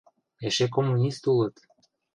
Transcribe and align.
Эше 0.47 0.65
коммунист 0.75 1.23
улыт... 1.31 1.55